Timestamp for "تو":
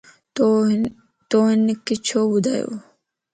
1.29-1.39